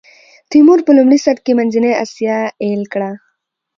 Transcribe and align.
تیمور 0.51 0.79
په 0.87 0.91
لومړي 0.97 1.19
سر 1.25 1.37
کې 1.45 1.51
منځنۍ 1.59 1.93
اسیا 2.03 2.37
ایل 2.63 2.83
کړه. 2.93 3.11